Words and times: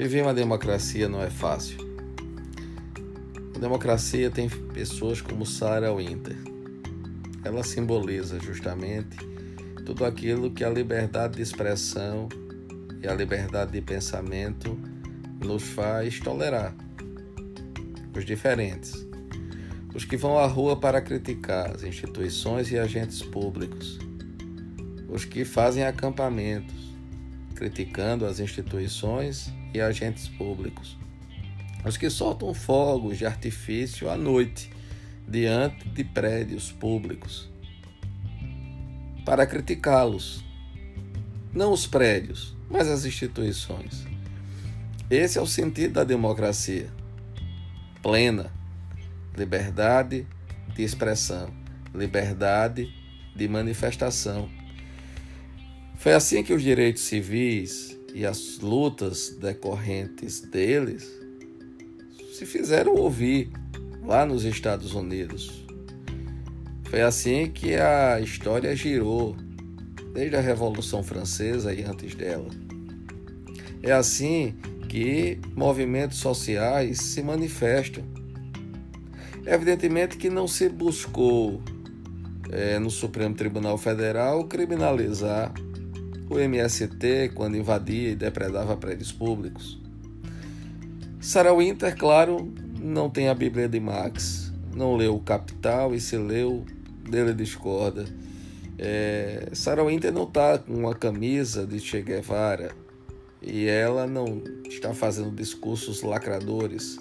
Viver 0.00 0.22
uma 0.22 0.32
democracia 0.32 1.10
não 1.10 1.22
é 1.22 1.28
fácil. 1.28 1.76
A 3.54 3.58
democracia 3.58 4.30
tem 4.30 4.48
pessoas 4.48 5.20
como 5.20 5.44
Sarah 5.44 5.92
Winter. 5.94 6.38
Ela 7.44 7.62
simboliza 7.62 8.40
justamente 8.40 9.18
tudo 9.84 10.06
aquilo 10.06 10.52
que 10.52 10.64
a 10.64 10.70
liberdade 10.70 11.36
de 11.36 11.42
expressão 11.42 12.30
e 13.02 13.06
a 13.06 13.12
liberdade 13.12 13.72
de 13.72 13.82
pensamento 13.82 14.74
nos 15.38 15.64
faz 15.64 16.18
tolerar. 16.18 16.74
Os 18.16 18.24
diferentes, 18.24 19.06
os 19.94 20.06
que 20.06 20.16
vão 20.16 20.38
à 20.38 20.46
rua 20.46 20.80
para 20.80 21.02
criticar 21.02 21.72
as 21.72 21.82
instituições 21.82 22.72
e 22.72 22.78
agentes 22.78 23.20
públicos, 23.20 23.98
os 25.10 25.26
que 25.26 25.44
fazem 25.44 25.84
acampamentos, 25.84 26.96
criticando 27.54 28.24
as 28.24 28.40
instituições 28.40 29.52
e 29.72 29.80
agentes 29.80 30.28
públicos, 30.28 30.96
os 31.84 31.96
que 31.96 32.10
soltam 32.10 32.52
fogos 32.52 33.18
de 33.18 33.26
artifício 33.26 34.10
à 34.10 34.16
noite 34.16 34.70
diante 35.28 35.88
de 35.88 36.04
prédios 36.04 36.72
públicos, 36.72 37.50
para 39.24 39.46
criticá-los, 39.46 40.44
não 41.52 41.72
os 41.72 41.86
prédios, 41.86 42.56
mas 42.68 42.88
as 42.88 43.04
instituições. 43.04 44.06
Esse 45.10 45.38
é 45.38 45.40
o 45.42 45.46
sentido 45.46 45.94
da 45.94 46.04
democracia 46.04 46.88
plena, 48.02 48.52
liberdade 49.36 50.26
de 50.74 50.82
expressão, 50.82 51.52
liberdade 51.94 52.92
de 53.34 53.48
manifestação. 53.48 54.48
Foi 55.96 56.12
assim 56.12 56.42
que 56.42 56.52
os 56.52 56.62
direitos 56.62 57.02
civis 57.02 57.98
e 58.14 58.26
as 58.26 58.58
lutas 58.58 59.30
decorrentes 59.40 60.40
deles 60.40 61.08
se 62.32 62.46
fizeram 62.46 62.94
ouvir 62.94 63.50
lá 64.02 64.24
nos 64.24 64.44
Estados 64.44 64.94
Unidos. 64.94 65.64
Foi 66.84 67.02
assim 67.02 67.50
que 67.50 67.76
a 67.76 68.20
história 68.20 68.74
girou, 68.74 69.36
desde 70.12 70.36
a 70.36 70.40
Revolução 70.40 71.02
Francesa 71.02 71.72
e 71.72 71.84
antes 71.84 72.14
dela. 72.14 72.48
É 73.82 73.92
assim 73.92 74.54
que 74.88 75.38
movimentos 75.54 76.18
sociais 76.18 76.98
se 76.98 77.22
manifestam. 77.22 78.02
Evidentemente 79.46 80.16
que 80.16 80.28
não 80.28 80.48
se 80.48 80.68
buscou 80.68 81.62
é, 82.50 82.78
no 82.78 82.90
Supremo 82.90 83.34
Tribunal 83.34 83.78
Federal 83.78 84.44
criminalizar 84.44 85.52
o 86.30 86.38
MST 86.38 87.32
quando 87.34 87.56
invadia 87.56 88.10
e 88.10 88.14
depredava 88.14 88.76
prédios 88.76 89.10
públicos. 89.10 89.78
Sarah 91.20 91.52
Winter, 91.52 91.94
claro, 91.96 92.50
não 92.80 93.10
tem 93.10 93.28
a 93.28 93.34
Bíblia 93.34 93.68
de 93.68 93.80
Marx, 93.80 94.52
não 94.74 94.96
leu 94.96 95.16
o 95.16 95.20
Capital 95.20 95.94
e 95.94 96.00
se 96.00 96.16
leu, 96.16 96.64
dele 97.10 97.34
discorda. 97.34 98.04
É, 98.78 99.48
Sarah 99.52 99.84
Winter 99.84 100.12
não 100.12 100.22
está 100.22 100.56
com 100.56 100.72
uma 100.72 100.94
camisa 100.94 101.66
de 101.66 101.78
Che 101.80 102.00
Guevara, 102.00 102.70
e 103.42 103.66
ela 103.66 104.06
não 104.06 104.42
está 104.68 104.94
fazendo 104.94 105.34
discursos 105.34 106.02
lacradores. 106.02 106.96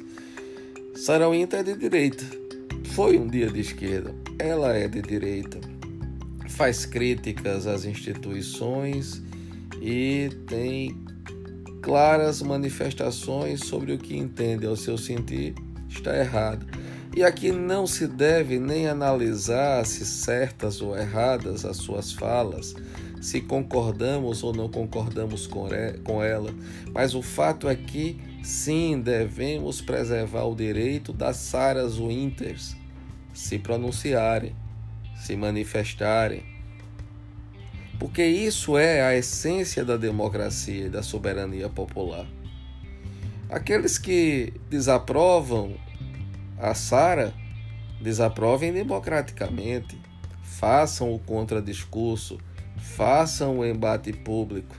Sarah 0.95 1.29
Winter 1.29 1.59
é 1.59 1.63
de 1.63 1.77
direita. 1.77 2.25
Foi 2.93 3.17
um 3.17 3.27
dia 3.27 3.49
de 3.49 3.59
esquerda. 3.59 4.13
Ela 4.37 4.75
é 4.75 4.87
de 4.87 5.01
direita. 5.01 5.59
Faz 6.49 6.85
críticas 6.85 7.65
às 7.65 7.85
instituições 7.85 9.21
e 9.81 10.29
tem 10.47 10.95
claras 11.81 12.41
manifestações 12.41 13.61
sobre 13.61 13.93
o 13.93 13.97
que 13.97 14.17
entende. 14.17 14.65
Ao 14.65 14.75
seu 14.75 14.97
sentir 14.97 15.55
está 15.87 16.17
errado. 16.17 16.65
E 17.15 17.23
aqui 17.23 17.51
não 17.51 17.87
se 17.87 18.07
deve 18.07 18.59
nem 18.59 18.87
analisar 18.87 19.85
se 19.85 20.05
certas 20.05 20.81
ou 20.81 20.95
erradas 20.95 21.65
as 21.65 21.77
suas 21.77 22.13
falas, 22.13 22.75
se 23.19 23.41
concordamos 23.41 24.43
ou 24.43 24.53
não 24.53 24.69
concordamos 24.69 25.47
com 25.47 26.23
ela, 26.23 26.53
mas 26.93 27.15
o 27.15 27.21
fato 27.21 27.67
é 27.67 27.75
que 27.75 28.21
sim, 28.43 29.01
devemos 29.01 29.81
preservar 29.81 30.45
o 30.45 30.55
direito 30.55 31.11
das 31.11 31.37
Saras 31.37 31.97
Winters 31.97 32.75
se 33.33 33.57
pronunciarem, 33.57 34.55
se 35.19 35.35
manifestarem. 35.35 36.43
Porque 37.99 38.23
isso 38.25 38.77
é 38.77 39.01
a 39.01 39.15
essência 39.15 39.83
da 39.83 39.97
democracia 39.97 40.85
e 40.85 40.89
da 40.89 41.03
soberania 41.03 41.67
popular. 41.67 42.25
Aqueles 43.49 43.97
que 43.97 44.53
desaprovam 44.69 45.75
a 46.57 46.73
Sara, 46.73 47.33
desaprovem 48.01 48.71
democraticamente, 48.71 49.99
façam 50.43 51.13
o 51.13 51.19
contradiscurso, 51.19 52.37
façam 52.77 53.59
o 53.59 53.65
embate 53.65 54.13
público. 54.13 54.75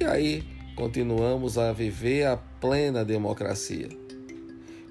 E 0.00 0.04
aí 0.04 0.44
continuamos 0.74 1.58
a 1.58 1.72
viver 1.72 2.26
a 2.26 2.36
plena 2.36 3.04
democracia. 3.04 3.88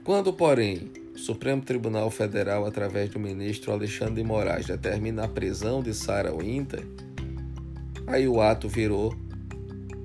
Quando, 0.04 0.34
porém, 0.34 0.92
Supremo 1.22 1.62
Tribunal 1.62 2.10
Federal, 2.10 2.66
através 2.66 3.12
do 3.12 3.20
ministro 3.20 3.72
Alexandre 3.72 4.16
de 4.16 4.24
Moraes, 4.24 4.66
determina 4.66 5.26
a 5.26 5.28
prisão 5.28 5.82
de 5.82 5.94
Sarah 5.94 6.34
Winter, 6.34 6.84
aí 8.08 8.28
o 8.28 8.42
ato 8.42 8.68
virou 8.68 9.16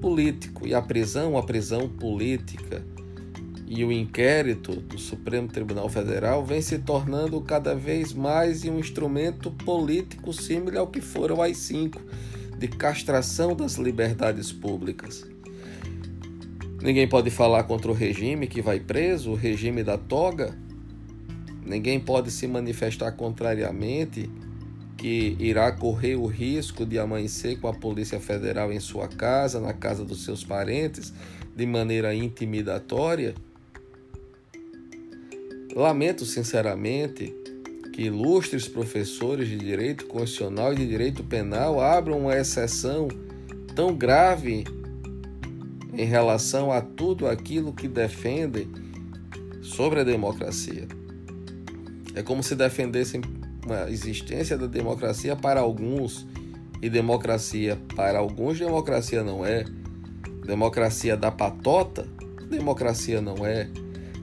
político 0.00 0.66
e 0.68 0.74
a 0.74 0.82
prisão, 0.82 1.38
a 1.38 1.42
prisão 1.42 1.88
política 1.88 2.84
e 3.66 3.82
o 3.82 3.90
inquérito 3.90 4.76
do 4.76 4.98
Supremo 4.98 5.48
Tribunal 5.48 5.88
Federal 5.88 6.44
vem 6.44 6.60
se 6.60 6.78
tornando 6.78 7.40
cada 7.40 7.74
vez 7.74 8.12
mais 8.12 8.64
um 8.64 8.78
instrumento 8.78 9.50
político 9.50 10.34
similar 10.34 10.80
ao 10.80 10.86
que 10.86 11.00
foram 11.00 11.40
as 11.40 11.56
cinco 11.56 12.00
de 12.58 12.68
castração 12.68 13.56
das 13.56 13.76
liberdades 13.76 14.52
públicas. 14.52 15.26
Ninguém 16.80 17.08
pode 17.08 17.30
falar 17.30 17.64
contra 17.64 17.90
o 17.90 17.94
regime 17.94 18.46
que 18.46 18.60
vai 18.60 18.78
preso, 18.78 19.32
o 19.32 19.34
regime 19.34 19.82
da 19.82 19.96
toga. 19.96 20.65
Ninguém 21.66 21.98
pode 21.98 22.30
se 22.30 22.46
manifestar 22.46 23.10
contrariamente 23.12 24.30
que 24.96 25.36
irá 25.40 25.72
correr 25.72 26.14
o 26.14 26.26
risco 26.26 26.86
de 26.86 26.98
amanhecer 26.98 27.58
com 27.58 27.66
a 27.66 27.74
Polícia 27.74 28.20
Federal 28.20 28.72
em 28.72 28.78
sua 28.78 29.08
casa, 29.08 29.60
na 29.60 29.72
casa 29.72 30.04
dos 30.04 30.24
seus 30.24 30.44
parentes, 30.44 31.12
de 31.54 31.66
maneira 31.66 32.14
intimidatória. 32.14 33.34
Lamento 35.74 36.24
sinceramente 36.24 37.34
que 37.92 38.02
ilustres 38.02 38.68
professores 38.68 39.48
de 39.48 39.58
direito 39.58 40.06
constitucional 40.06 40.72
e 40.72 40.76
de 40.76 40.86
direito 40.86 41.24
penal 41.24 41.80
abram 41.80 42.20
uma 42.20 42.36
exceção 42.36 43.08
tão 43.74 43.94
grave 43.94 44.64
em 45.92 46.04
relação 46.04 46.70
a 46.70 46.80
tudo 46.80 47.26
aquilo 47.26 47.72
que 47.72 47.88
defendem 47.88 48.68
sobre 49.62 50.00
a 50.00 50.04
democracia. 50.04 50.86
É 52.16 52.22
como 52.22 52.42
se 52.42 52.56
defendessem 52.56 53.20
a 53.68 53.90
existência 53.90 54.56
da 54.56 54.66
democracia 54.66 55.36
para 55.36 55.60
alguns 55.60 56.26
e 56.80 56.88
democracia 56.88 57.78
para 57.94 58.18
alguns 58.18 58.58
democracia 58.58 59.22
não 59.22 59.44
é. 59.44 59.64
Democracia 60.46 61.14
da 61.14 61.30
patota, 61.30 62.08
democracia 62.48 63.20
não 63.20 63.44
é. 63.44 63.68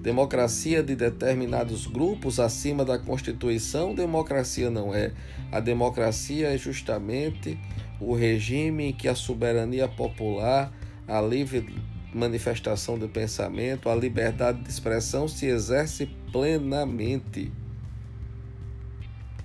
Democracia 0.02 0.82
de 0.82 0.96
determinados 0.96 1.86
grupos 1.86 2.40
acima 2.40 2.84
da 2.84 2.98
Constituição, 2.98 3.94
democracia 3.94 4.72
não 4.72 4.92
é. 4.92 5.12
A 5.52 5.60
democracia 5.60 6.48
é 6.48 6.58
justamente 6.58 7.60
o 8.02 8.16
regime 8.16 8.86
em 8.86 8.94
que 8.94 9.08
a 9.08 9.14
soberania 9.14 9.88
popular, 9.88 10.74
a 11.08 11.22
livre 11.22 11.64
manifestação 12.12 12.98
do 12.98 13.08
pensamento, 13.08 13.88
a 13.88 13.96
liberdade 13.96 14.64
de 14.64 14.70
expressão 14.70 15.28
se 15.28 15.46
exerce 15.46 16.08
plenamente. 16.32 17.52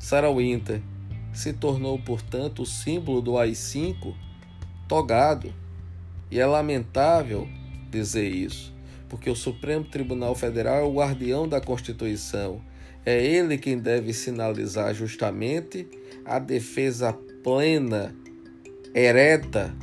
Sarah 0.09 0.33
Winter 0.33 0.81
se 1.35 1.53
tornou, 1.53 1.99
portanto, 1.99 2.63
o 2.63 2.67
símbolo 2.67 3.21
do 3.21 3.37
AI-5 3.37 4.15
togado. 4.89 5.53
E 6.31 6.41
é 6.41 6.47
lamentável 6.47 7.47
dizer 7.91 8.27
isso 8.27 8.75
porque 9.07 9.29
o 9.29 9.37
Supremo 9.37 9.85
Tribunal 9.85 10.35
Federal 10.35 10.77
é 10.77 10.83
o 10.83 10.95
guardião 10.95 11.47
da 11.47 11.61
Constituição. 11.61 12.63
É 13.05 13.23
ele 13.23 13.59
quem 13.59 13.79
deve 13.79 14.15
sinalizar 14.15 14.95
justamente 14.95 15.87
a 16.25 16.39
defesa 16.39 17.13
plena, 17.45 18.17
ereta, 18.95 19.75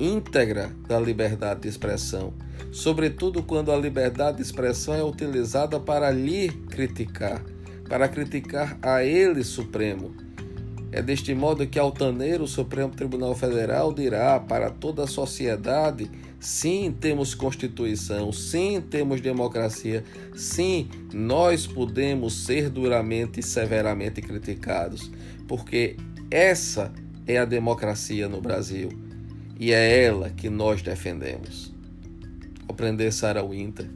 íntegra 0.00 0.74
da 0.88 0.98
liberdade 0.98 1.60
de 1.60 1.68
expressão, 1.68 2.32
sobretudo 2.72 3.42
quando 3.42 3.70
a 3.70 3.76
liberdade 3.76 4.38
de 4.38 4.44
expressão 4.44 4.94
é 4.94 5.04
utilizada 5.04 5.78
para 5.78 6.10
lhe 6.10 6.48
criticar, 6.70 7.44
para 7.88 8.08
criticar 8.08 8.78
a 8.82 9.04
ele 9.04 9.42
Supremo. 9.44 10.14
É 10.92 11.02
deste 11.02 11.34
modo 11.34 11.66
que 11.66 11.78
altaneiro 11.78 12.44
o 12.44 12.48
Supremo 12.48 12.90
Tribunal 12.90 13.34
Federal 13.34 13.92
dirá 13.92 14.38
para 14.40 14.70
toda 14.70 15.04
a 15.04 15.06
sociedade: 15.06 16.10
sim, 16.40 16.94
temos 16.98 17.34
Constituição, 17.34 18.32
sim, 18.32 18.80
temos 18.80 19.20
democracia, 19.20 20.04
sim, 20.34 20.88
nós 21.12 21.66
podemos 21.66 22.44
ser 22.44 22.70
duramente 22.70 23.40
e 23.40 23.42
severamente 23.42 24.22
criticados, 24.22 25.10
porque 25.46 25.96
essa 26.30 26.92
é 27.26 27.38
a 27.38 27.44
democracia 27.44 28.28
no 28.28 28.40
Brasil 28.40 28.88
e 29.58 29.72
é 29.72 30.02
ela 30.04 30.30
que 30.30 30.48
nós 30.48 30.82
defendemos. 30.82 31.74
Compreender 32.66 33.12
Sara 33.12 33.44
Winter, 33.44 33.88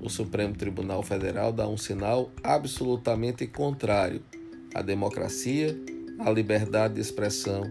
o 0.00 0.08
Supremo 0.08 0.54
Tribunal 0.54 1.02
Federal 1.02 1.52
dá 1.52 1.66
um 1.66 1.76
sinal 1.76 2.30
absolutamente 2.42 3.46
contrário 3.46 4.22
à 4.74 4.82
democracia, 4.82 5.76
à 6.18 6.30
liberdade 6.30 6.94
de 6.94 7.00
expressão 7.00 7.62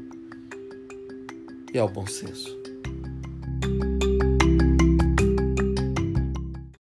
e 1.74 1.78
ao 1.78 1.88
bom 1.88 2.08
senso. 2.08 2.65